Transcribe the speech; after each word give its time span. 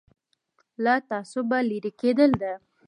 له 0.83 0.93
تعصبه 1.09 1.57
لرې 1.69 1.91
کېدل 2.01 2.31
ده. 2.41 2.53